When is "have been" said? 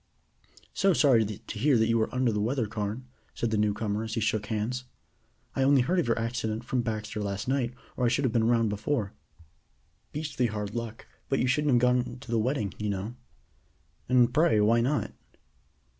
8.25-8.47